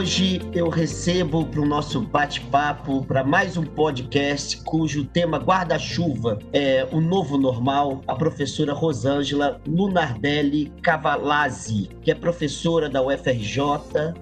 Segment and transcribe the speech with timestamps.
[0.00, 6.88] Hoje eu recebo para o nosso bate-papo, para mais um podcast cujo tema guarda-chuva é
[6.90, 13.60] o novo normal, a professora Rosângela Lunardelli Cavalazzi, que é professora da UFRJ,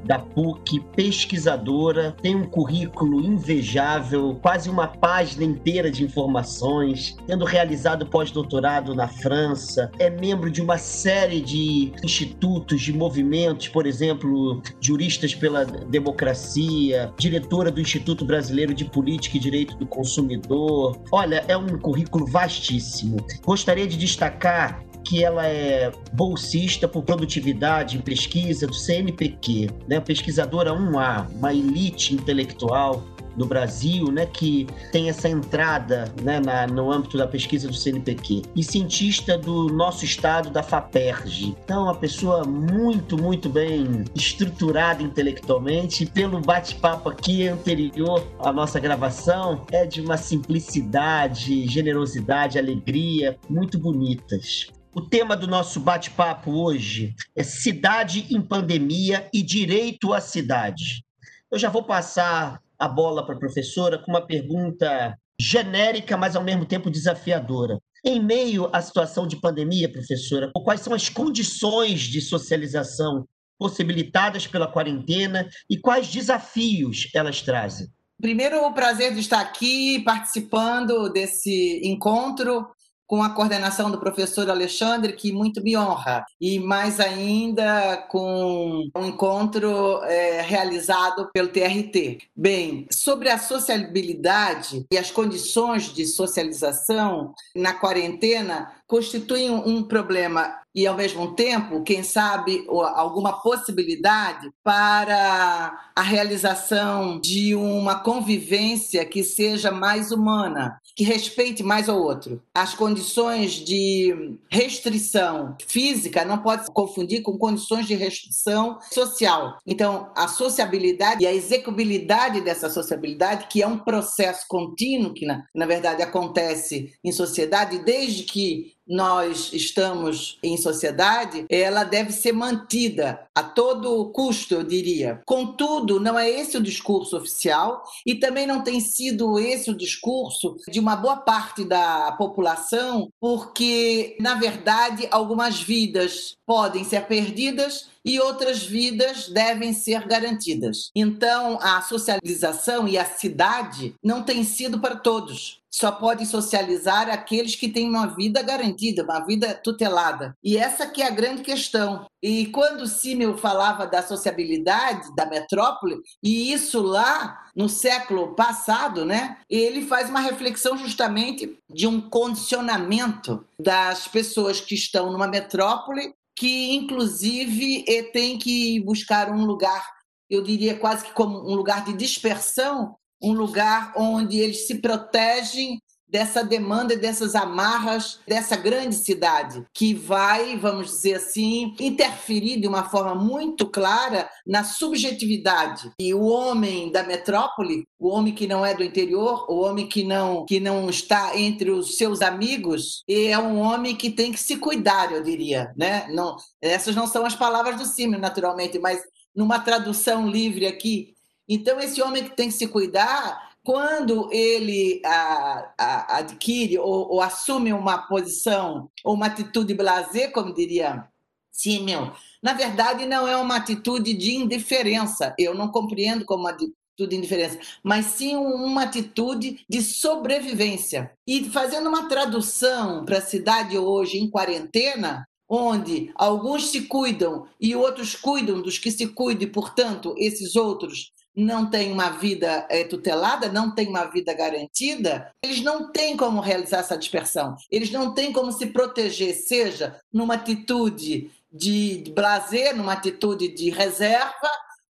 [0.04, 8.04] da PUC, pesquisadora, tem um currículo invejável, quase uma página inteira de informações, tendo realizado
[8.04, 15.36] pós-doutorado na França, é membro de uma série de institutos, de movimentos, por exemplo, juristas
[15.36, 21.00] pela democracia, diretora do Instituto Brasileiro de Política e Direito do Consumidor.
[21.12, 23.18] Olha, é um currículo vastíssimo.
[23.44, 30.00] Gostaria de destacar que ela é bolsista por produtividade em pesquisa do CNPq, né?
[30.00, 33.02] pesquisadora 1A, uma elite intelectual
[33.38, 38.42] do Brasil, né, que tem essa entrada né, na, no âmbito da pesquisa do CNPq,
[38.54, 41.56] e cientista do nosso estado da FAPERJ.
[41.64, 48.80] Então, uma pessoa muito, muito bem estruturada intelectualmente, e pelo bate-papo aqui anterior à nossa
[48.80, 54.66] gravação, é de uma simplicidade, generosidade, alegria muito bonitas.
[54.94, 61.04] O tema do nosso bate-papo hoje é cidade em pandemia e direito à cidade.
[61.50, 66.42] Eu já vou passar a bola para a professora com uma pergunta genérica, mas ao
[66.42, 67.78] mesmo tempo desafiadora.
[68.04, 73.26] Em meio à situação de pandemia, professora, quais são as condições de socialização
[73.58, 77.88] possibilitadas pela quarentena e quais desafios elas trazem?
[78.20, 82.66] Primeiro, o prazer de estar aqui participando desse encontro
[83.08, 89.06] com a coordenação do professor Alexandre, que muito me honra, e mais ainda com um
[89.06, 92.18] encontro é, realizado pelo TRT.
[92.36, 100.86] Bem, sobre a sociabilidade e as condições de socialização na quarentena, constituem um problema e,
[100.86, 109.72] ao mesmo tempo, quem sabe, alguma possibilidade para a realização de uma convivência que seja
[109.72, 112.40] mais humana, que respeite mais ao outro.
[112.54, 119.58] As condições de restrição física não pode se confundir com condições de restrição social.
[119.66, 125.42] Então, a sociabilidade e a execubilidade dessa sociabilidade, que é um processo contínuo que, na,
[125.52, 133.20] na verdade, acontece em sociedade desde que nós estamos em sociedade, ela deve ser mantida
[133.34, 135.20] a todo custo, eu diria.
[135.26, 140.56] Contudo, não é esse o discurso oficial e também não tem sido esse o discurso
[140.68, 148.20] de uma boa parte da população, porque, na verdade, algumas vidas podem ser perdidas e
[148.20, 150.90] outras vidas devem ser garantidas.
[150.94, 157.54] Então, a socialização e a cidade não tem sido para todos só podem socializar aqueles
[157.54, 160.36] que têm uma vida garantida, uma vida tutelada.
[160.42, 162.06] E essa que é a grande questão.
[162.22, 169.38] E quando Simmel falava da sociabilidade da metrópole, e isso lá no século passado, né,
[169.48, 176.72] ele faz uma reflexão justamente de um condicionamento das pessoas que estão numa metrópole, que
[176.76, 179.84] inclusive tem que buscar um lugar,
[180.30, 185.82] eu diria quase que como um lugar de dispersão, um lugar onde eles se protegem
[186.08, 192.66] dessa demanda e dessas amarras dessa grande cidade, que vai, vamos dizer assim, interferir de
[192.66, 195.90] uma forma muito clara na subjetividade.
[196.00, 200.04] E o homem da metrópole, o homem que não é do interior, o homem que
[200.04, 204.56] não que não está entre os seus amigos, é um homem que tem que se
[204.56, 206.06] cuidar, eu diria, né?
[206.10, 209.00] Não, essas não são as palavras do Simeon, naturalmente, mas
[209.34, 211.14] numa tradução livre aqui,
[211.48, 217.20] então, esse homem que tem que se cuidar, quando ele a, a, adquire ou, ou,
[217.20, 221.06] assume uma posição ou uma atitude blazer, como diria
[221.52, 222.12] Simeon,
[222.42, 225.34] na verdade não é uma atitude de indiferença.
[225.38, 231.12] Eu não compreendo como uma atitude de indiferença, mas sim uma atitude de sobrevivência.
[231.26, 237.76] E fazendo uma tradução para a cidade hoje em quarentena, onde alguns se cuidam e
[237.76, 242.82] outros cuidam dos que se cuidam, e, portanto, esses outros não têm uma vida é,
[242.82, 248.12] tutelada, não têm uma vida garantida, eles não têm como realizar essa dispersão, eles não
[248.12, 254.50] têm como se proteger, seja numa atitude de blazer, numa atitude de reserva,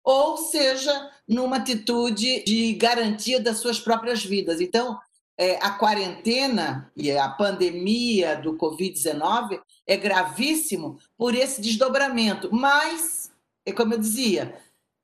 [0.04, 4.60] ou seja numa atitude de garantia das suas próprias vidas.
[4.60, 5.00] Então,
[5.38, 13.32] é, a quarentena e a pandemia do Covid-19 é gravíssimo por esse desdobramento, mas,
[13.64, 14.56] é como eu dizia,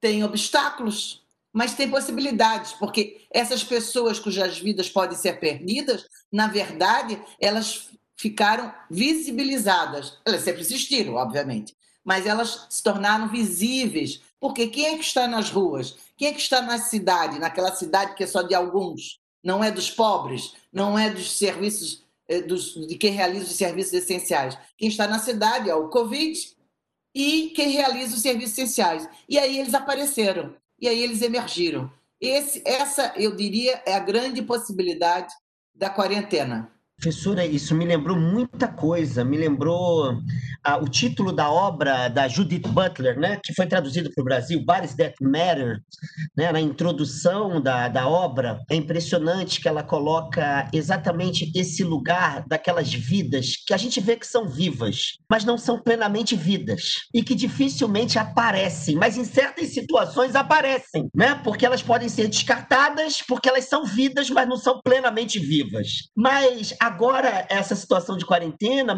[0.01, 1.26] tem obstáculos,
[1.57, 8.71] mas tem possibilidades, porque essas pessoas cujas vidas podem ser perdidas, na verdade, elas ficaram
[8.91, 10.19] visibilizadas.
[10.23, 11.75] Elas sempre existiram, obviamente,
[12.05, 15.97] mas elas se tornaram visíveis Porque quem é que está nas ruas?
[16.15, 19.19] Quem é que está na cidade, naquela cidade que é só de alguns?
[19.43, 23.93] Não é dos pobres, não é dos serviços, eh, dos, de quem realiza os serviços
[23.93, 24.55] essenciais.
[24.77, 26.39] Quem está na cidade é o Covid
[27.15, 29.09] e quem realiza os serviços essenciais.
[29.27, 31.91] E aí eles apareceram, e aí eles emergiram.
[32.19, 35.33] Esse, essa, eu diria, é a grande possibilidade
[35.73, 36.71] da quarentena.
[36.99, 39.23] Professora, isso me lembrou muita coisa.
[39.23, 40.17] Me lembrou
[40.63, 44.65] ah, o título da obra da Judith Butler, né, que foi traduzido para o Brasil,
[44.65, 45.79] Bodies That Matter,
[46.35, 48.59] né, na introdução da, da obra.
[48.67, 54.25] É impressionante que ela coloca exatamente esse lugar daquelas vidas que a gente vê que
[54.25, 60.35] são vivas, mas não são plenamente vidas e que dificilmente aparecem, mas em certas situações
[60.35, 65.37] aparecem, né, porque elas podem ser descartadas porque elas são vidas, mas não são plenamente
[65.37, 66.09] vivas.
[66.15, 68.97] Mas Agora, essa situação de quarentena,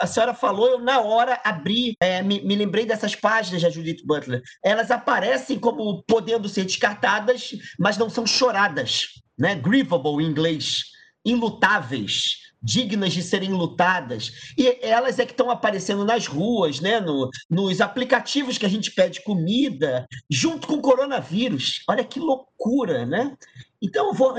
[0.00, 4.04] a senhora falou, eu na hora abri, é, me, me, lembrei dessas páginas da Judith
[4.04, 4.42] Butler.
[4.60, 9.54] Elas aparecem como podendo ser descartadas, mas não são choradas, né?
[9.54, 10.86] Grievable em inglês,
[11.24, 14.52] inlutáveis dignas de serem lutadas.
[14.58, 16.98] E elas é que estão aparecendo nas ruas, né?
[16.98, 21.84] No, nos aplicativos que a gente pede comida, junto com o coronavírus.
[21.88, 23.36] Olha que loucura, né?
[23.80, 24.34] Então, eu vou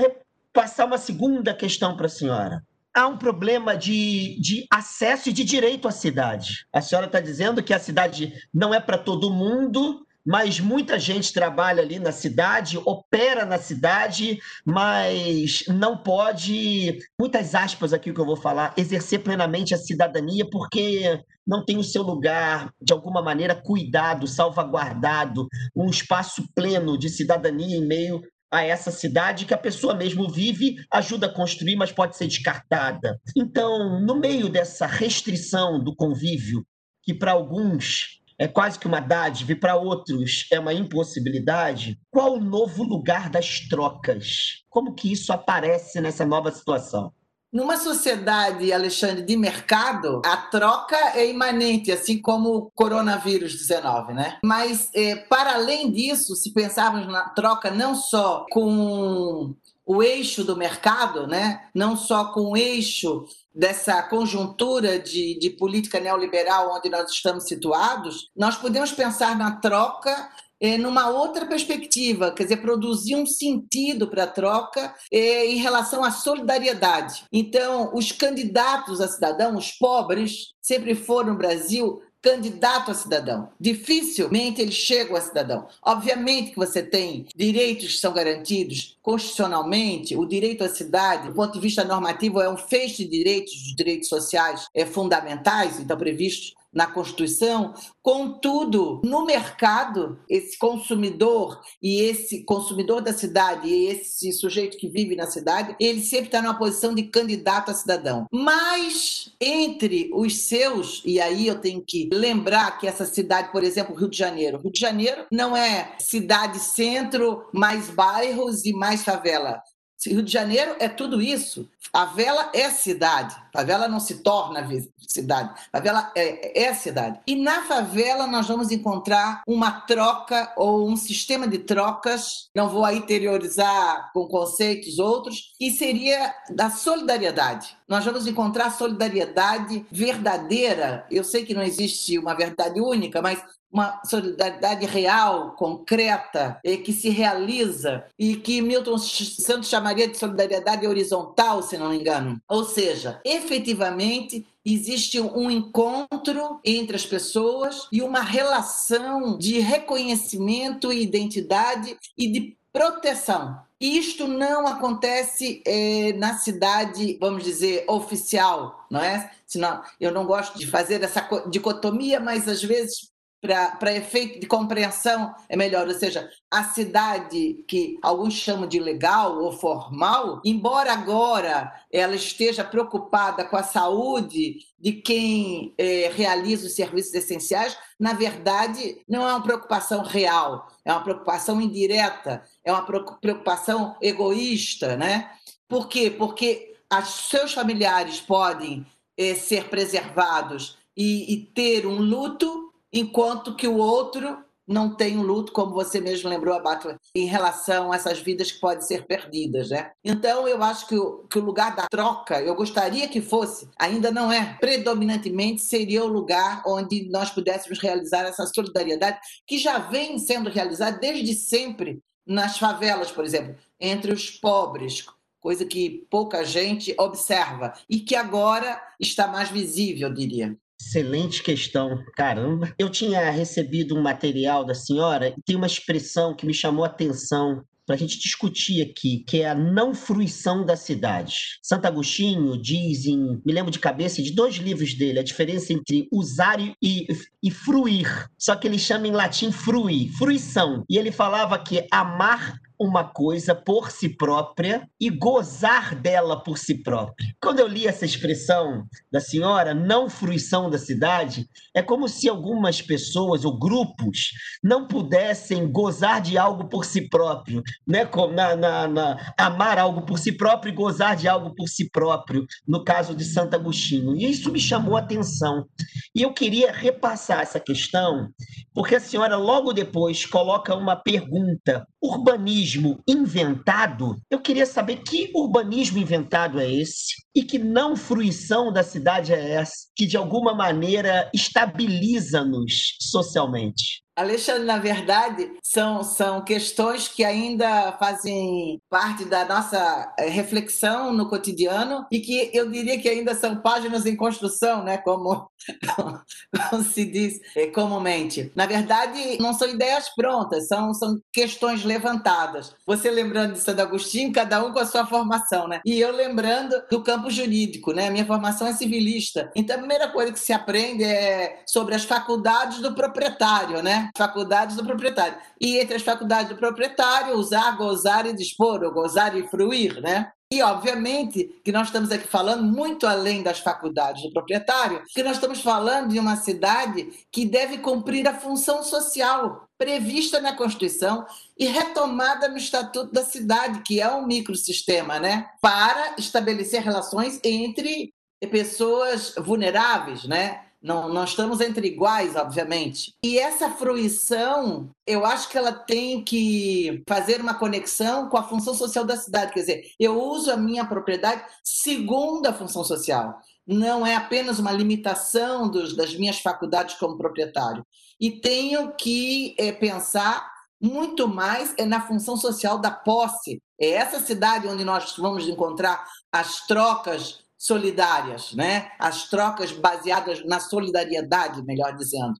[0.52, 2.62] passar uma segunda questão para a senhora
[2.94, 6.66] há um problema de, de acesso e de direito à cidade.
[6.72, 11.32] A senhora está dizendo que a cidade não é para todo mundo, mas muita gente
[11.32, 18.26] trabalha ali na cidade, opera na cidade, mas não pode, muitas aspas aqui que eu
[18.26, 23.54] vou falar, exercer plenamente a cidadania porque não tem o seu lugar, de alguma maneira,
[23.54, 29.94] cuidado, salvaguardado, um espaço pleno de cidadania em meio a essa cidade que a pessoa
[29.94, 33.20] mesmo vive, ajuda a construir, mas pode ser descartada.
[33.36, 36.66] Então, no meio dessa restrição do convívio,
[37.02, 42.36] que para alguns é quase que uma dádiva e para outros é uma impossibilidade, qual
[42.36, 44.64] o novo lugar das trocas?
[44.70, 47.12] Como que isso aparece nessa nova situação?
[47.52, 54.38] Numa sociedade, Alexandre, de mercado, a troca é imanente, assim como o coronavírus 19, né?
[54.44, 59.54] Mas, é, para além disso, se pensarmos na troca não só com
[59.84, 61.62] o eixo do mercado, né?
[61.74, 68.28] não só com o eixo dessa conjuntura de, de política neoliberal onde nós estamos situados,
[68.36, 74.24] nós podemos pensar na troca é, numa outra perspectiva, quer dizer, produzir um sentido para
[74.24, 77.24] a troca é, em relação à solidariedade.
[77.32, 83.48] Então, os candidatos a cidadão, os pobres, sempre foram no Brasil candidato a cidadão.
[83.58, 85.66] Dificilmente eles chegam a cidadão.
[85.82, 91.54] Obviamente que você tem direitos que são garantidos constitucionalmente, o direito à cidade, do ponto
[91.54, 96.54] de vista normativo, é um feixe de direitos, de direitos sociais é, fundamentais, então previstos
[96.72, 97.74] na Constituição.
[98.02, 105.16] Contudo, no mercado, esse consumidor e esse consumidor da cidade e esse sujeito que vive
[105.16, 108.26] na cidade, ele sempre está numa posição de candidato a cidadão.
[108.32, 113.94] Mas entre os seus, e aí eu tenho que lembrar que essa cidade, por exemplo,
[113.94, 119.62] Rio de Janeiro, Rio de Janeiro não é cidade-centro, mais bairros e mais favela.
[120.08, 121.68] Rio de Janeiro é tudo isso.
[121.92, 123.36] Favela é cidade.
[123.52, 124.66] Favela não se torna
[125.08, 125.52] cidade.
[125.72, 127.20] Favela é, é cidade.
[127.26, 132.48] E na favela nós vamos encontrar uma troca ou um sistema de trocas.
[132.54, 135.52] Não vou aí interiorizar com conceitos outros.
[135.60, 137.76] E seria da solidariedade.
[137.88, 141.04] Nós vamos encontrar solidariedade verdadeira.
[141.10, 147.08] Eu sei que não existe uma verdade única, mas uma solidariedade real, concreta, que se
[147.08, 152.40] realiza e que Milton Santos chamaria de solidariedade horizontal, se não me engano.
[152.48, 161.02] Ou seja, efetivamente existe um encontro entre as pessoas e uma relação de reconhecimento e
[161.02, 163.60] identidade e de proteção.
[163.80, 169.32] E isto não acontece é, na cidade, vamos dizer, oficial, não é?
[169.46, 173.10] Senão, eu não gosto de fazer essa dicotomia, mas às vezes
[173.40, 179.38] para efeito de compreensão é melhor, ou seja, a cidade que alguns chamam de legal
[179.42, 186.74] ou formal, embora agora ela esteja preocupada com a saúde de quem é, realiza os
[186.74, 192.84] serviços essenciais, na verdade não é uma preocupação real, é uma preocupação indireta, é uma
[192.84, 195.30] preocupação egoísta, né?
[195.66, 196.10] Por quê?
[196.10, 198.84] Porque os seus familiares podem
[199.16, 202.59] é, ser preservados e, e ter um luto
[202.92, 207.90] enquanto que o outro não tem um luto, como você mesmo lembrou, Abato, em relação
[207.90, 209.70] a essas vidas que podem ser perdidas.
[209.70, 209.90] Né?
[210.04, 214.12] Então, eu acho que o, que o lugar da troca, eu gostaria que fosse, ainda
[214.12, 220.18] não é, predominantemente seria o lugar onde nós pudéssemos realizar essa solidariedade, que já vem
[220.20, 225.04] sendo realizada desde sempre nas favelas, por exemplo, entre os pobres,
[225.40, 230.56] coisa que pouca gente observa e que agora está mais visível, eu diria.
[230.80, 232.74] Excelente questão, caramba.
[232.78, 236.88] Eu tinha recebido um material da senhora e tem uma expressão que me chamou a
[236.88, 241.58] atenção para a gente discutir aqui, que é a não fruição da cidade.
[241.62, 246.08] Santo Agostinho diz, em, me lembro de cabeça, de dois livros dele, a diferença entre
[246.10, 247.06] usar e,
[247.42, 248.28] e fruir.
[248.38, 250.84] Só que ele chama em latim fruir, fruição.
[250.88, 256.82] E ele falava que amar uma coisa por si própria e gozar dela por si
[256.82, 257.34] própria.
[257.38, 262.80] Quando eu li essa expressão da senhora, não fruição da cidade, é como se algumas
[262.80, 264.30] pessoas ou grupos
[264.64, 268.08] não pudessem gozar de algo por si próprio, né?
[268.32, 272.46] Na, na, na, amar algo por si próprio e gozar de algo por si próprio,
[272.66, 274.16] no caso de Santo Agostinho.
[274.16, 275.66] E isso me chamou a atenção.
[276.14, 278.30] E eu queria repassar essa questão,
[278.74, 285.98] porque a senhora logo depois coloca uma pergunta: urbanismo inventado, eu queria saber que urbanismo
[285.98, 291.30] inventado é esse e que não fruição da cidade é essa que de alguma maneira
[291.34, 294.02] estabiliza-nos socialmente.
[294.20, 301.28] Alexandre, na verdade, são, são questões que ainda fazem parte da nossa eh, reflexão no
[301.28, 304.98] cotidiano e que eu diria que ainda são páginas em construção, né?
[304.98, 305.48] como,
[306.70, 308.52] como se diz eh, comumente.
[308.54, 312.74] Na verdade, não são ideias prontas, são, são questões levantadas.
[312.86, 315.80] Você lembrando de Santo Agostinho, cada um com a sua formação, né?
[315.84, 318.10] E eu lembrando do campo jurídico, né?
[318.10, 319.50] Minha formação é civilista.
[319.56, 324.09] Então, a primeira coisa que se aprende é sobre as faculdades do proprietário, né?
[324.16, 325.38] Faculdades do proprietário.
[325.60, 330.32] E entre as faculdades do proprietário, usar, gozar e dispor, ou gozar e fruir, né?
[330.52, 335.36] E, obviamente, que nós estamos aqui falando muito além das faculdades do proprietário, que nós
[335.36, 341.24] estamos falando de uma cidade que deve cumprir a função social prevista na Constituição
[341.56, 345.48] e retomada no Estatuto da Cidade, que é um microsistema, né?
[345.60, 348.12] Para estabelecer relações entre
[348.50, 350.62] pessoas vulneráveis, né?
[350.82, 353.12] Não, nós estamos entre iguais, obviamente.
[353.22, 358.72] E essa fruição, eu acho que ela tem que fazer uma conexão com a função
[358.72, 359.52] social da cidade.
[359.52, 363.38] Quer dizer, eu uso a minha propriedade segundo a função social.
[363.66, 367.84] Não é apenas uma limitação dos, das minhas faculdades como proprietário.
[368.18, 373.62] E tenho que é, pensar muito mais é na função social da posse.
[373.78, 378.90] É essa cidade onde nós vamos encontrar as trocas solidárias, né?
[378.98, 382.32] as trocas baseadas na solidariedade, melhor dizendo.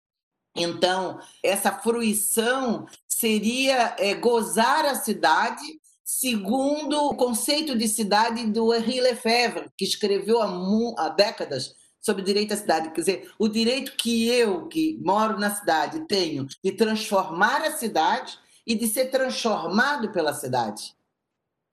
[0.56, 5.62] Então, essa fruição seria é, gozar a cidade
[6.02, 10.48] segundo o conceito de cidade do Henri Lefebvre, que escreveu há,
[10.96, 12.90] há décadas sobre direito à cidade.
[12.90, 18.38] Quer dizer, o direito que eu, que moro na cidade, tenho de transformar a cidade
[18.66, 20.94] e de ser transformado pela cidade.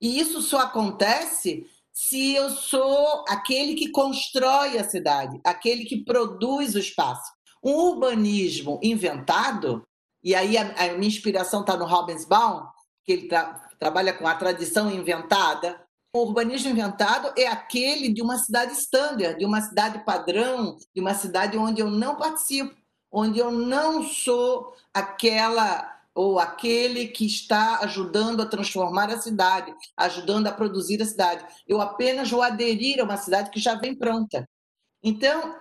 [0.01, 1.65] E isso só acontece
[1.97, 7.31] se eu sou aquele que constrói a cidade, aquele que produz o espaço.
[7.63, 9.81] Um urbanismo inventado,
[10.23, 11.87] e aí a, a minha inspiração está no
[12.27, 12.67] Baum,
[13.03, 13.45] que ele tra
[13.79, 15.81] trabalha com a tradição inventada.
[16.15, 21.15] O urbanismo inventado é aquele de uma cidade standard, de uma cidade padrão, de uma
[21.15, 22.75] cidade onde eu não participo,
[23.11, 30.47] onde eu não sou aquela ou aquele que está ajudando a transformar a cidade, ajudando
[30.47, 31.45] a produzir a cidade.
[31.67, 34.49] Eu apenas vou aderir a uma cidade que já vem pronta.
[35.03, 35.55] Então,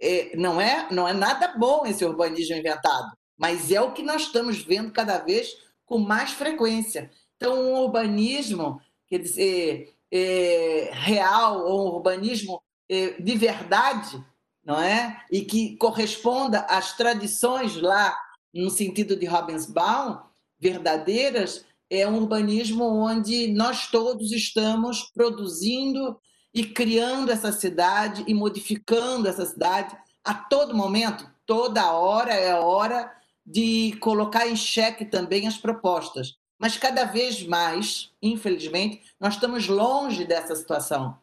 [0.00, 4.22] é, não, é, não é nada bom esse urbanismo inventado, mas é o que nós
[4.22, 5.48] estamos vendo cada vez
[5.84, 7.10] com mais frequência.
[7.34, 14.24] Então, um urbanismo, quer dizer, é, real, ou um urbanismo é, de verdade,
[14.64, 15.20] não é?
[15.32, 18.16] E que corresponda às tradições lá
[18.56, 19.26] no sentido de
[19.68, 20.18] Baum,
[20.58, 26.18] verdadeiras, é um urbanismo onde nós todos estamos produzindo
[26.52, 33.12] e criando essa cidade e modificando essa cidade a todo momento, toda hora é hora
[33.44, 36.34] de colocar em xeque também as propostas.
[36.58, 41.16] Mas cada vez mais, infelizmente, nós estamos longe dessa situação,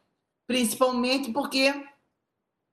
[0.48, 1.74] principalmente porque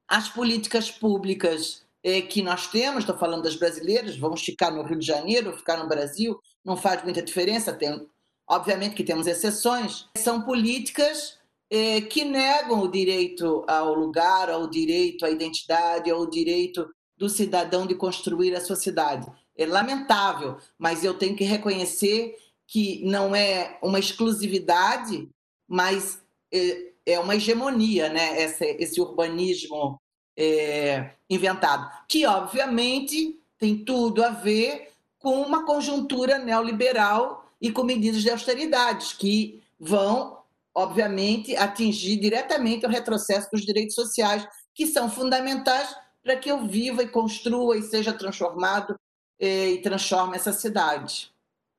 [0.06, 4.98] as políticas públicas é, que nós temos, estou falando das brasileiras, vamos ficar no Rio
[4.98, 8.06] de Janeiro, ficar no Brasil, não faz muita diferença, tem,
[8.48, 11.38] obviamente que temos exceções, são políticas
[11.70, 17.86] é, que negam o direito ao lugar, ao direito à identidade, ao direito do cidadão
[17.86, 19.30] de construir a sua cidade.
[19.56, 22.34] é lamentável, mas eu tenho que reconhecer
[22.66, 25.28] que não é uma exclusividade,
[25.68, 28.42] mas é, é uma hegemonia, né?
[28.42, 30.00] Esse, esse urbanismo
[30.40, 38.22] é, inventado, que obviamente tem tudo a ver com uma conjuntura neoliberal e com medidas
[38.22, 40.38] de austeridade que vão,
[40.74, 47.02] obviamente, atingir diretamente o retrocesso dos direitos sociais, que são fundamentais para que eu viva
[47.02, 48.94] e construa e seja transformado
[49.38, 51.30] eh, e transforme essa cidade.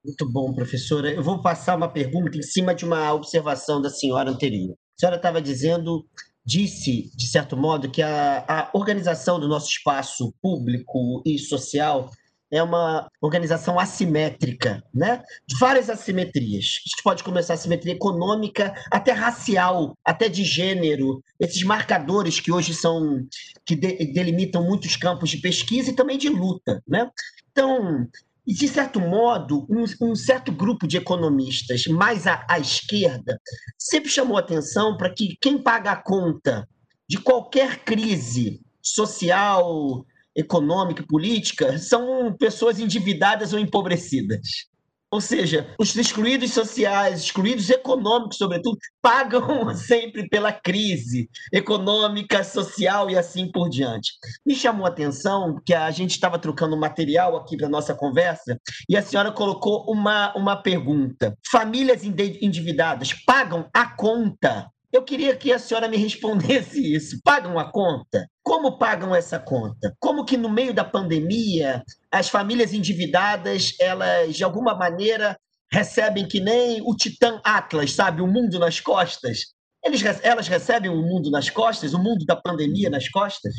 [0.05, 1.11] Muito bom, professora.
[1.11, 4.73] Eu vou passar uma pergunta em cima de uma observação da senhora anterior.
[4.73, 6.05] A senhora estava dizendo,
[6.45, 12.09] disse, de certo modo, que a, a organização do nosso espaço público e social
[12.51, 15.23] é uma organização assimétrica, né?
[15.47, 16.79] De várias assimetrias.
[16.85, 22.51] A gente pode começar a assimetria econômica, até racial, até de gênero, esses marcadores que
[22.51, 23.25] hoje são
[23.65, 27.09] que de, delimitam muitos campos de pesquisa e também de luta, né?
[27.51, 28.05] Então,
[28.45, 33.39] de certo modo, um, um, certo grupo de economistas mais à, à esquerda
[33.77, 36.67] sempre chamou atenção para que quem paga a conta
[37.07, 40.05] de qualquer crise social,
[40.35, 44.70] econômica e política são pessoas endividadas ou empobrecidas.
[45.11, 53.17] Ou seja, os excluídos sociais, excluídos econômicos, sobretudo, pagam sempre pela crise econômica, social e
[53.17, 54.13] assim por diante.
[54.45, 58.95] Me chamou a atenção que a gente estava trocando material aqui para nossa conversa e
[58.95, 65.59] a senhora colocou uma, uma pergunta: famílias endividadas pagam a conta eu queria que a
[65.59, 67.19] senhora me respondesse isso.
[67.23, 68.27] Pagam a conta?
[68.43, 69.95] Como pagam essa conta?
[69.99, 75.37] Como que no meio da pandemia as famílias endividadas, elas de alguma maneira
[75.71, 79.53] recebem que nem o Titã Atlas, sabe, o mundo nas costas?
[79.83, 83.53] Eles, elas recebem o mundo nas costas, o mundo da pandemia nas costas?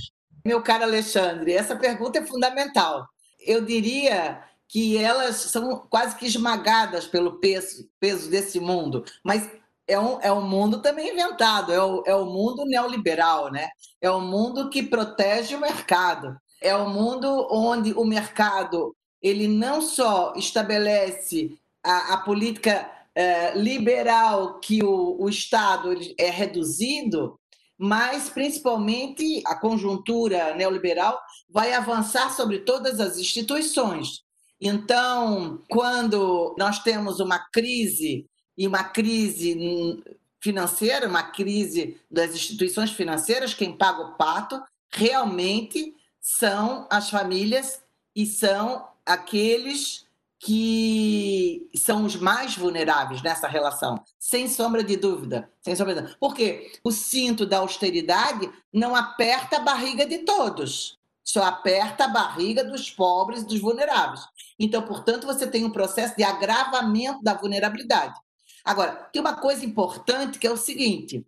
[0.45, 3.07] Meu caro Alexandre, essa pergunta é fundamental.
[3.41, 9.49] Eu diria que elas são quase que esmagadas pelo peso, peso desse mundo, mas
[9.87, 13.69] é um, é um mundo também inventado, é o, é o mundo neoliberal, né?
[14.01, 16.37] É o mundo que protege o mercado.
[16.61, 24.59] É o mundo onde o mercado ele não só estabelece a, a política é, liberal
[24.59, 27.39] que o, o Estado é reduzido,
[27.79, 34.23] mas principalmente a conjuntura neoliberal vai avançar sobre todas as instituições.
[34.61, 40.03] Então, quando nós temos uma crise e uma crise
[40.41, 47.81] financeira, uma crise das instituições financeiras, quem paga o pato realmente são as famílias
[48.15, 50.07] e são aqueles
[50.45, 56.17] que são os mais vulneráveis nessa relação, sem sombra de dúvida, sem sombra de dúvida.
[56.19, 62.65] Porque o cinto da austeridade não aperta a barriga de todos, só aperta a barriga
[62.65, 64.21] dos pobres, dos vulneráveis.
[64.59, 68.19] Então, portanto, você tem um processo de agravamento da vulnerabilidade.
[68.65, 71.27] Agora, tem uma coisa importante que é o seguinte: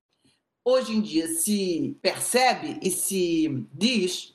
[0.64, 4.34] hoje em dia se percebe e se diz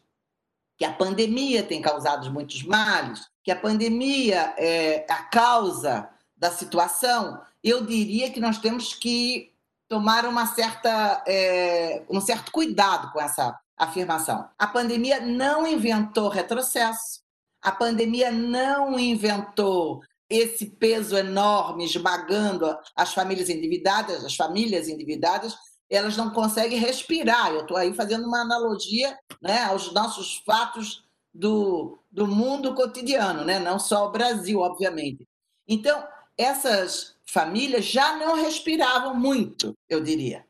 [0.77, 7.41] que a pandemia tem causado muitos males, que a pandemia é a causa da situação.
[7.61, 9.51] Eu diria que nós temos que
[9.89, 14.49] tomar uma certa, é, um certo cuidado com essa afirmação.
[14.57, 17.21] A pandemia não inventou retrocesso,
[17.61, 25.55] a pandemia não inventou esse peso enorme esmagando as famílias endividadas, as famílias endividadas,
[25.89, 27.51] elas não conseguem respirar.
[27.51, 33.59] Eu estou aí fazendo uma analogia né, aos nossos fatos do, do mundo cotidiano, né?
[33.59, 35.27] não só o Brasil, obviamente.
[35.67, 36.05] Então,
[36.37, 40.45] essas famílias já não respiravam muito, eu diria.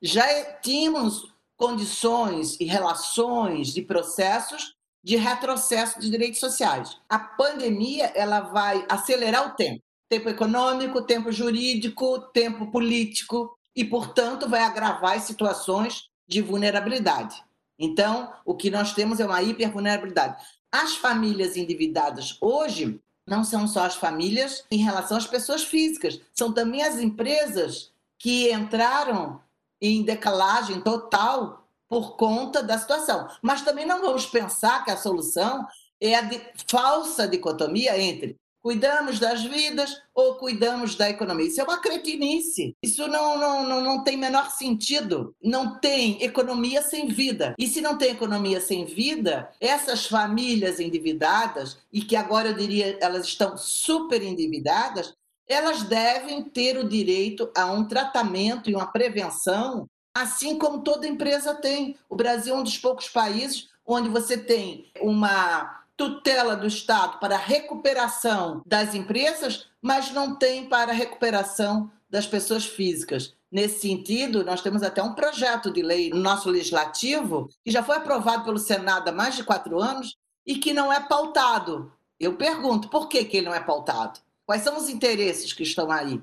[0.00, 0.24] Já
[0.60, 4.75] tínhamos condições e relações e processos
[5.06, 6.98] de retrocesso de direitos sociais.
[7.08, 14.48] A pandemia ela vai acelerar o tempo, tempo econômico, tempo jurídico, tempo político e, portanto,
[14.48, 17.40] vai agravar as situações de vulnerabilidade.
[17.78, 20.42] Então, o que nós temos é uma hipervulnerabilidade.
[20.72, 26.52] As famílias endividadas hoje não são só as famílias em relação às pessoas físicas, são
[26.52, 29.40] também as empresas que entraram
[29.80, 33.28] em decalagem total por conta da situação.
[33.42, 35.66] Mas também não vamos pensar que a solução
[36.00, 41.46] é a de falsa dicotomia entre cuidamos das vidas ou cuidamos da economia.
[41.46, 42.74] Isso é uma cretinice.
[42.82, 45.32] Isso não, não, não, não tem menor sentido.
[45.40, 47.54] Não tem economia sem vida.
[47.56, 52.98] E se não tem economia sem vida, essas famílias endividadas, e que agora eu diria
[53.00, 55.14] elas estão super endividadas,
[55.48, 61.54] elas devem ter o direito a um tratamento e uma prevenção assim como toda empresa
[61.54, 61.96] tem.
[62.08, 67.36] O Brasil é um dos poucos países onde você tem uma tutela do Estado para
[67.36, 73.34] a recuperação das empresas, mas não tem para a recuperação das pessoas físicas.
[73.50, 77.96] Nesse sentido, nós temos até um projeto de lei no nosso legislativo, que já foi
[77.96, 81.92] aprovado pelo Senado há mais de quatro anos e que não é pautado.
[82.18, 84.20] Eu pergunto, por que, que ele não é pautado?
[84.46, 86.20] Quais são os interesses que estão aí?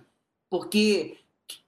[0.49, 1.17] Porque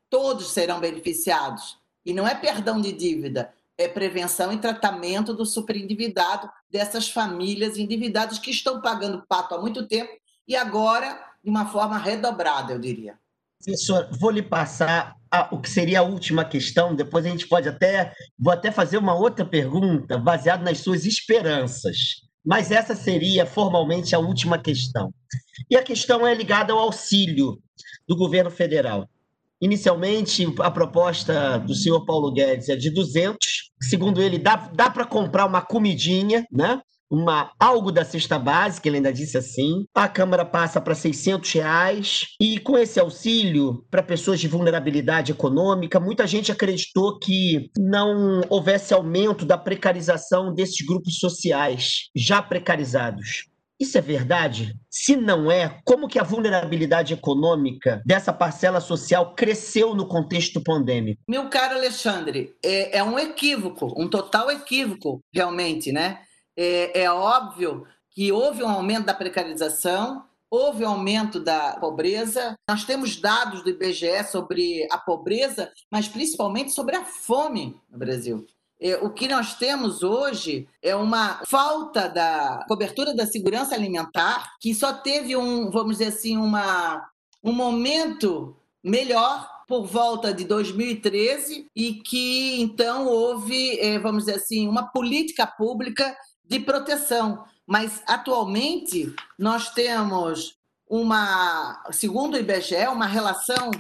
[0.09, 1.77] todos serão beneficiados.
[2.05, 8.39] E não é perdão de dívida, é prevenção e tratamento do superendividado, dessas famílias endividadas
[8.39, 10.11] que estão pagando pato há muito tempo
[10.47, 13.17] e agora de uma forma redobrada, eu diria.
[13.63, 17.67] Professor, vou lhe passar a, o que seria a última questão, depois a gente pode
[17.67, 18.13] até.
[18.37, 22.25] Vou até fazer uma outra pergunta baseada nas suas esperanças.
[22.45, 25.11] Mas essa seria formalmente a última questão.
[25.69, 27.59] E a questão é ligada ao auxílio
[28.07, 29.09] do governo federal.
[29.61, 33.37] Inicialmente, a proposta do senhor Paulo Guedes é de 200.
[33.81, 36.81] Segundo ele, dá, dá para comprar uma comidinha, né?
[37.09, 39.85] uma algo da cesta básica, ele ainda disse assim.
[39.93, 45.99] A Câmara passa para 600 reais e com esse auxílio para pessoas de vulnerabilidade econômica,
[45.99, 53.45] muita gente acreditou que não houvesse aumento da precarização desses grupos sociais já precarizados.
[53.79, 54.73] Isso é verdade?
[54.89, 61.21] Se não é, como que a vulnerabilidade econômica dessa parcela social cresceu no contexto pandêmico?
[61.27, 66.21] Meu caro Alexandre, é, é um equívoco, um total equívoco, realmente, né?
[66.57, 72.55] É, é óbvio que houve um aumento da precarização, houve um aumento da pobreza.
[72.69, 78.47] Nós temos dados do IBGE sobre a pobreza, mas principalmente sobre a fome no Brasil.
[78.79, 84.73] É, o que nós temos hoje é uma falta da cobertura da segurança alimentar, que
[84.75, 87.09] só teve um, vamos dizer assim, uma,
[87.43, 94.67] um momento melhor por volta de 2013 e que então houve, é, vamos dizer assim,
[94.67, 97.43] uma política pública de proteção.
[97.65, 100.55] Mas atualmente nós temos
[100.87, 103.71] uma, segundo o IBGE, uma relação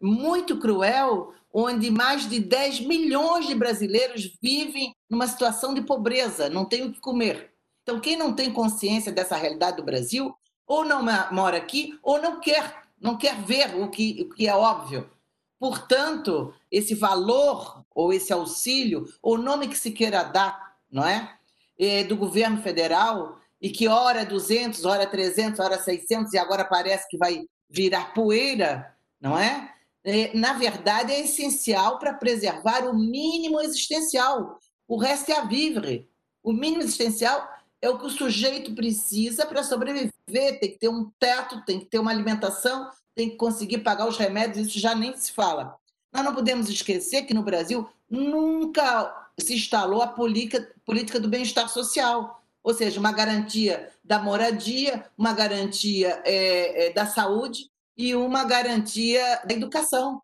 [0.00, 6.64] muito cruel onde mais de 10 milhões de brasileiros vivem numa situação de pobreza, não
[6.64, 7.52] têm o que comer.
[7.82, 10.34] Então, quem não tem consciência dessa realidade do Brasil,
[10.66, 14.54] ou não mora aqui, ou não quer, não quer ver o que, o que é
[14.54, 15.10] óbvio.
[15.58, 21.36] Portanto, esse valor, ou esse auxílio, ou nome que se queira dar, não é?
[21.78, 27.08] é do governo federal, e que ora 200, ora 300, ora 600, e agora parece
[27.08, 29.74] que vai virar poeira, não é?
[30.10, 34.58] É, na verdade, é essencial para preservar o mínimo existencial.
[34.88, 36.08] O resto é a vivre.
[36.42, 37.46] O mínimo existencial
[37.82, 40.10] é o que o sujeito precisa para sobreviver.
[40.26, 44.16] Tem que ter um teto, tem que ter uma alimentação, tem que conseguir pagar os
[44.16, 45.76] remédios, isso já nem se fala.
[46.10, 51.68] Nós não podemos esquecer que no Brasil nunca se instalou a política, política do bem-estar
[51.68, 58.44] social, ou seja, uma garantia da moradia, uma garantia é, é, da saúde e uma
[58.44, 60.22] garantia da educação.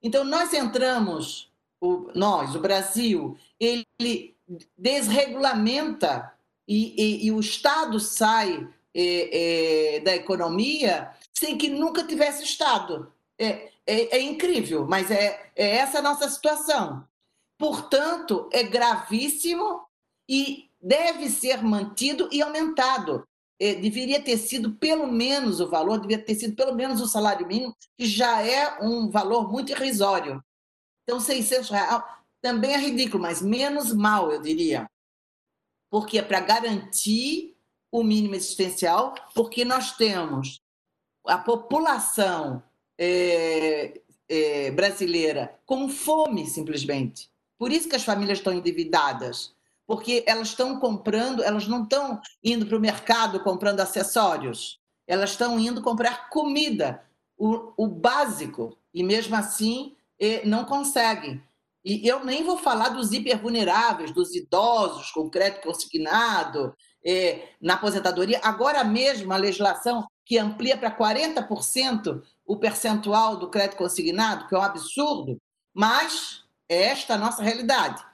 [0.00, 4.36] Então, nós entramos, o, nós, o Brasil, ele
[4.76, 6.32] desregulamenta
[6.66, 13.12] e, e, e o Estado sai é, é, da economia sem que nunca tivesse Estado.
[13.38, 17.06] É, é, é incrível, mas é, é essa a nossa situação.
[17.58, 19.82] Portanto, é gravíssimo
[20.28, 23.26] e deve ser mantido e aumentado.
[23.60, 27.46] É, deveria ter sido pelo menos o valor, deveria ter sido pelo menos o salário
[27.46, 30.42] mínimo, que já é um valor muito irrisório.
[31.02, 32.02] Então, 600 reais
[32.40, 34.88] também é ridículo, mas menos mal, eu diria.
[35.90, 37.56] Porque é para garantir
[37.90, 40.60] o mínimo existencial, porque nós temos
[41.26, 42.62] a população
[42.98, 47.30] é, é, brasileira com fome, simplesmente.
[47.58, 49.54] Por isso que as famílias estão endividadas
[49.88, 55.58] porque elas estão comprando, elas não estão indo para o mercado comprando acessórios, elas estão
[55.58, 57.02] indo comprar comida,
[57.38, 59.96] o, o básico, e mesmo assim
[60.44, 61.42] não conseguem.
[61.82, 68.40] E eu nem vou falar dos hipervulneráveis, dos idosos com crédito consignado, é, na aposentadoria.
[68.42, 74.58] Agora mesmo, a legislação que amplia para 40% o percentual do crédito consignado, que é
[74.58, 75.40] um absurdo,
[75.72, 78.04] mas é esta a nossa realidade.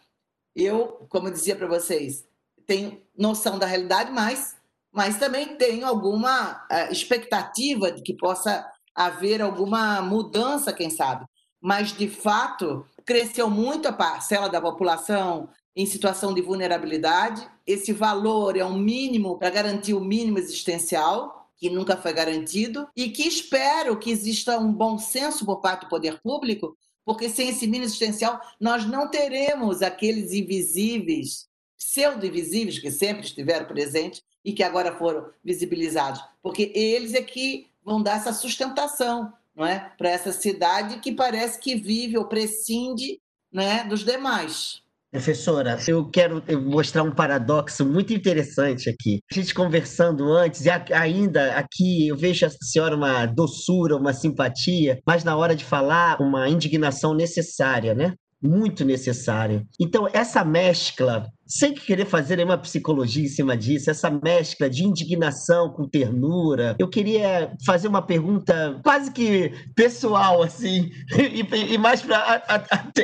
[0.55, 2.25] Eu, como eu dizia para vocês,
[2.67, 4.57] tenho noção da realidade, mas,
[4.93, 11.27] mas também tenho alguma uh, expectativa de que possa haver alguma mudança, quem sabe.
[11.61, 17.49] Mas, de fato, cresceu muito a parcela da população em situação de vulnerabilidade.
[17.67, 23.09] Esse valor é um mínimo para garantir o mínimo existencial, que nunca foi garantido, e
[23.11, 27.67] que espero que exista um bom senso por parte do poder público porque sem esse
[27.67, 34.95] mínimo existencial nós não teremos aqueles invisíveis, pseudo-invisíveis que sempre estiveram presentes, e que agora
[34.97, 39.93] foram visibilizados, porque eles é que vão dar essa sustentação não é?
[39.97, 44.83] para essa cidade que parece que vive ou prescinde né, dos demais.
[45.15, 49.21] Professora, eu quero mostrar um paradoxo muito interessante aqui.
[49.31, 54.99] A gente conversando antes, e ainda aqui eu vejo a senhora uma doçura, uma simpatia,
[55.07, 58.15] mas na hora de falar, uma indignação necessária, né?
[58.43, 59.65] muito necessária.
[59.81, 65.71] Então, essa mescla, sem querer fazer nenhuma psicologia em cima disso, essa mescla de indignação
[65.71, 72.43] com ternura, eu queria fazer uma pergunta quase que pessoal, assim, e, e mais para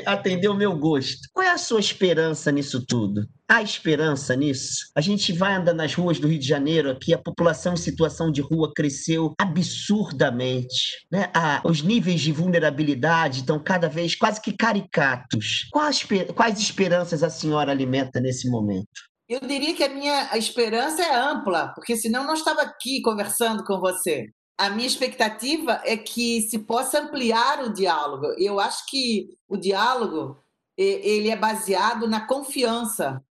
[0.07, 1.29] atender o meu gosto.
[1.33, 3.26] Qual é a sua esperança nisso tudo?
[3.50, 4.92] Há esperança nisso?
[4.94, 8.31] A gente vai andar nas ruas do Rio de Janeiro aqui, a população em situação
[8.31, 11.05] de rua cresceu absurdamente.
[11.11, 11.29] Né?
[11.64, 15.66] Os níveis de vulnerabilidade estão cada vez quase que caricatos.
[15.72, 18.88] Quais, quais esperanças a senhora alimenta nesse momento?
[19.29, 23.79] Eu diria que a minha esperança é ampla, porque senão não estava aqui conversando com
[23.79, 24.27] você.
[24.59, 28.27] A minha expectativa é que se possa ampliar o diálogo.
[28.38, 30.37] Eu acho que o diálogo
[30.77, 33.23] ele é baseado na confiança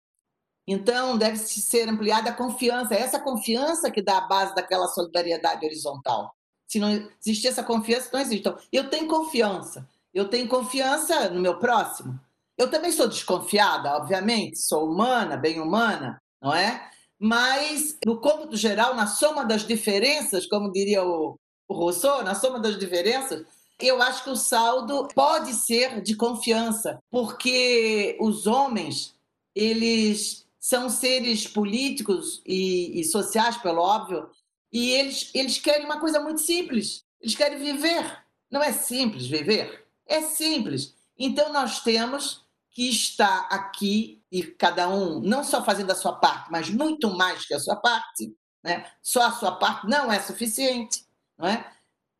[0.71, 2.95] então, deve ser ampliada a confiança.
[2.95, 6.31] É essa confiança que dá a base daquela solidariedade horizontal.
[6.67, 6.91] Se não
[7.25, 8.41] existir essa confiança, não existe.
[8.41, 9.89] Então, eu tenho confiança.
[10.13, 12.21] Eu tenho confiança no meu próximo.
[12.59, 16.91] Eu também sou desconfiada, obviamente, sou humana, bem humana, não é?
[17.17, 22.59] Mas, no cômputo geral, na soma das diferenças, como diria o, o Rousseau, na soma
[22.59, 23.47] das diferenças,
[23.79, 29.15] eu acho que o saldo pode ser de confiança, porque os homens,
[29.55, 34.29] eles são seres políticos e, e sociais, pelo óbvio,
[34.73, 38.25] e eles, eles querem uma coisa muito simples: eles querem viver.
[38.51, 39.87] Não é simples viver?
[40.07, 40.95] É simples.
[41.17, 42.45] Então nós temos
[42.79, 47.45] que estar aqui e cada um não só fazendo a sua parte, mas muito mais
[47.45, 48.33] que a sua parte.
[48.63, 48.89] Né?
[49.03, 51.05] Só a sua parte não é suficiente,
[51.37, 51.69] não é?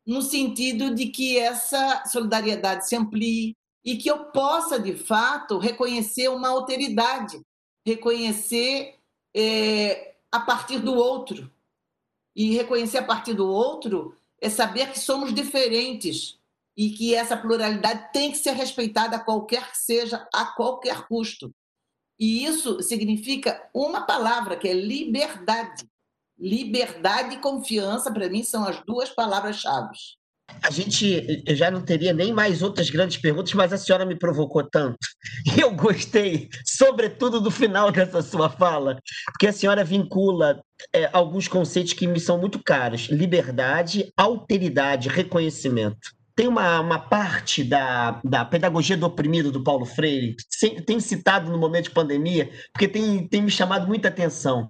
[0.05, 6.27] No sentido de que essa solidariedade se amplie e que eu possa de fato reconhecer
[6.27, 7.39] uma alteridade
[7.85, 8.99] reconhecer
[9.33, 11.49] é, a partir do outro.
[12.35, 16.37] E reconhecer a partir do outro é saber que somos diferentes
[16.79, 21.53] e que essa pluralidade tem que ser respeitada a qualquer que seja, a qualquer custo.
[22.17, 25.85] E isso significa uma palavra, que é liberdade.
[26.39, 29.89] Liberdade e confiança, para mim, são as duas palavras-chave.
[30.63, 34.63] A gente já não teria nem mais outras grandes perguntas, mas a senhora me provocou
[34.63, 34.97] tanto.
[35.57, 40.63] E eu gostei, sobretudo do final dessa sua fala, porque a senhora vincula
[40.93, 47.65] é, alguns conceitos que me são muito caros: liberdade, alteridade, reconhecimento tem uma, uma parte
[47.65, 52.49] da, da pedagogia do oprimido do Paulo Freire, sem, tem citado no momento de pandemia,
[52.71, 54.69] porque tem, tem me chamado muita atenção,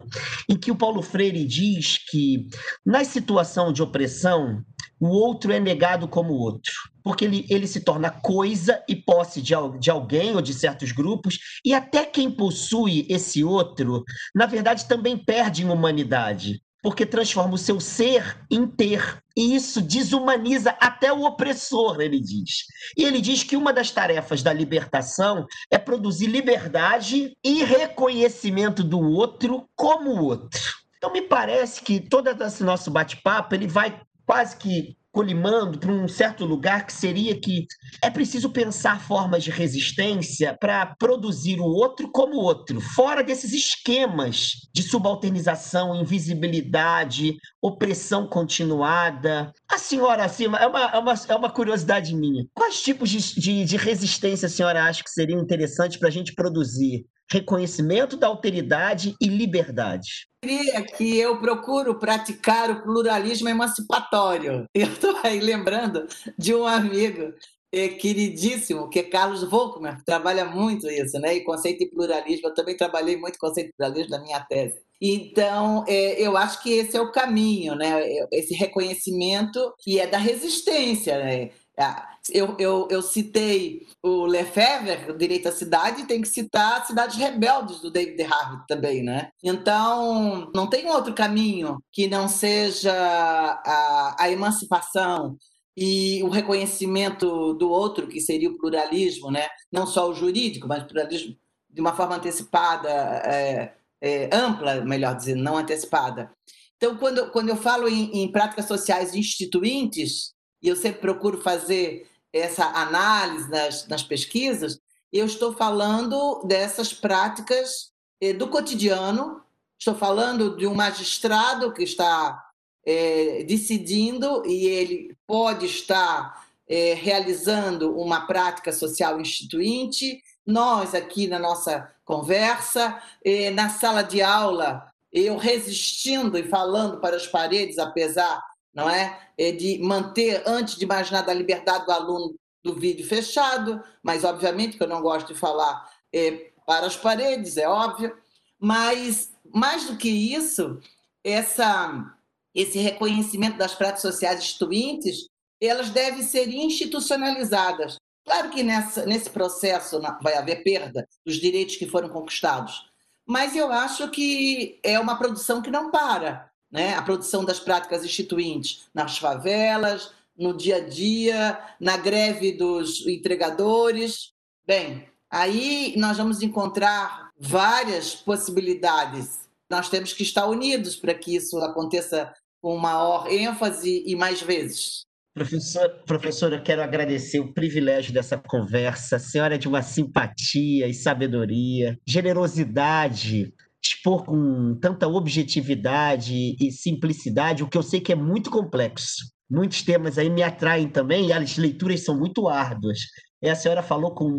[0.49, 2.47] em que o Paulo Freire diz que,
[2.83, 4.63] na situação de opressão,
[4.99, 9.53] o outro é negado como outro, porque ele, ele se torna coisa e posse de,
[9.79, 14.03] de alguém ou de certos grupos, e até quem possui esse outro,
[14.33, 19.21] na verdade, também perde em humanidade porque transforma o seu ser em ter.
[19.35, 22.65] E isso desumaniza até o opressor, ele diz.
[22.97, 28.99] E ele diz que uma das tarefas da libertação é produzir liberdade e reconhecimento do
[28.99, 30.61] outro como outro.
[30.97, 36.07] Então me parece que todo esse nosso bate-papo ele vai quase que colimando para um
[36.07, 37.65] certo lugar que seria que
[38.03, 44.69] é preciso pensar formas de resistência para produzir o outro como outro, fora desses esquemas
[44.73, 49.51] de subalternização, invisibilidade, opressão continuada.
[49.69, 52.45] A senhora, assim, é uma, é uma, é uma curiosidade minha.
[52.53, 56.33] Quais tipos de, de, de resistência a senhora acha que seriam interessantes para a gente
[56.33, 57.05] produzir?
[57.31, 60.27] Reconhecimento da alteridade e liberdade.
[60.43, 64.65] Diria que eu procuro praticar o pluralismo emancipatório.
[64.73, 67.33] Eu estou aí lembrando de um amigo
[67.71, 71.35] é, queridíssimo, que é Carlos Volkmer, que trabalha muito isso, né?
[71.35, 72.47] E conceito de pluralismo.
[72.47, 74.79] Eu também trabalhei muito conceito de pluralismo na minha tese.
[75.01, 78.01] Então, é, eu acho que esse é o caminho, né?
[78.31, 81.51] Esse reconhecimento que é da resistência, né?
[81.79, 87.79] Ah, eu, eu, eu citei o Lefebvre, Direito à Cidade, tem que citar Cidades Rebeldes,
[87.79, 89.31] do David Harvey também, né?
[89.41, 95.37] Então, não tem outro caminho que não seja a, a emancipação
[95.75, 99.47] e o reconhecimento do outro, que seria o pluralismo, né?
[99.71, 101.35] Não só o jurídico, mas o pluralismo
[101.69, 106.31] de uma forma antecipada, é, é, ampla, melhor dizendo, não antecipada.
[106.75, 112.09] Então, quando, quando eu falo em, em práticas sociais instituintes, e eu sempre procuro fazer
[112.31, 114.79] essa análise nas, nas pesquisas,
[115.11, 117.91] eu estou falando dessas práticas
[118.21, 119.41] eh, do cotidiano
[119.79, 122.37] Estou falando de um magistrado que está
[122.85, 130.21] é, decidindo e ele pode estar é, realizando uma prática social instituinte.
[130.45, 137.15] Nós, aqui na nossa conversa, é, na sala de aula, eu resistindo e falando para
[137.15, 138.43] as paredes, apesar
[138.79, 143.07] não é, é de manter, antes de mais nada, a liberdade do aluno do vídeo
[143.07, 148.15] fechado, mas obviamente que eu não gosto de falar é, para as paredes, é óbvio.
[148.59, 150.79] Mas, mais do que isso,
[151.23, 152.13] essa,
[152.53, 155.27] esse reconhecimento das práticas sociais instituintes,
[155.61, 157.97] elas devem ser institucionalizadas.
[158.25, 162.89] Claro que nessa, nesse processo vai haver perda dos direitos que foram conquistados,
[163.25, 166.48] mas eu acho que é uma produção que não para.
[166.71, 166.93] Né?
[166.95, 174.31] A produção das práticas instituintes nas favelas, no dia a dia, na greve dos entregadores.
[174.65, 179.39] Bem, aí nós vamos encontrar várias possibilidades.
[179.69, 185.03] Nós temos que estar unidos para que isso aconteça com maior ênfase e mais vezes.
[185.33, 189.15] Professor, professora, quero agradecer o privilégio dessa conversa.
[189.15, 193.53] A senhora é de uma simpatia e sabedoria, generosidade,
[193.83, 199.81] expor com tanta objetividade e simplicidade, o que eu sei que é muito complexo muitos
[199.81, 202.99] temas aí me atraem também e as leituras são muito árduas.
[203.41, 204.29] E a senhora falou com,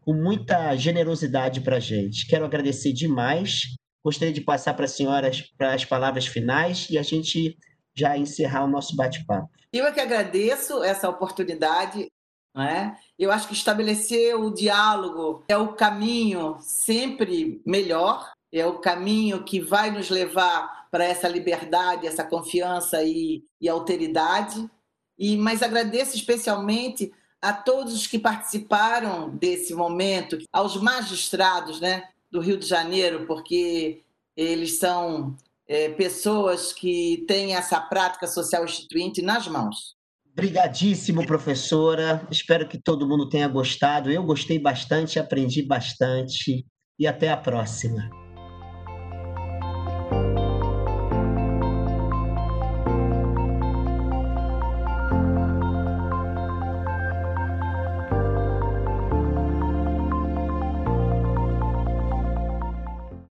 [0.00, 2.26] com muita generosidade para a gente.
[2.26, 3.62] Quero agradecer demais.
[4.02, 7.58] Gostaria de passar para a senhora para as palavras finais e a gente
[7.94, 9.50] já encerrar o nosso bate-papo.
[9.72, 12.06] Eu é que agradeço essa oportunidade.
[12.54, 12.96] Né?
[13.18, 19.60] Eu acho que estabelecer o diálogo é o caminho sempre melhor, é o caminho que
[19.60, 24.68] vai nos levar para essa liberdade, essa confiança e, e alteridade.
[25.18, 32.56] E, mas agradeço especialmente a todos que participaram desse momento, aos magistrados né, do Rio
[32.56, 34.02] de Janeiro, porque
[34.36, 39.96] eles são é, pessoas que têm essa prática social instituinte nas mãos.
[40.32, 42.26] Obrigadíssimo, professora.
[42.30, 44.10] Espero que todo mundo tenha gostado.
[44.10, 46.64] Eu gostei bastante, aprendi bastante
[46.98, 48.08] e até a próxima.